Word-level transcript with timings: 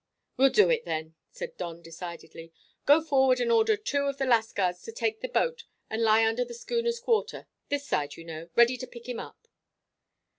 "Well 0.35 0.49
do 0.49 0.67
it, 0.71 0.83
then," 0.83 1.13
said 1.29 1.57
Don 1.57 1.83
decidedly. 1.83 2.51
"Go 2.87 3.03
forward 3.03 3.39
and 3.39 3.51
order 3.51 3.77
two 3.77 4.05
of 4.07 4.17
the 4.17 4.25
lascars 4.25 4.81
to 4.81 4.91
take 4.91 5.21
the 5.21 5.27
boat 5.29 5.65
and 5.91 6.01
lie 6.01 6.25
under 6.25 6.43
the 6.43 6.55
schooner's 6.55 6.99
quarter 6.99 7.45
this 7.69 7.85
side, 7.85 8.15
you 8.17 8.23
know 8.25 8.49
ready 8.55 8.77
to 8.77 8.87
pick 8.87 9.07
him 9.07 9.19
up." 9.19 9.47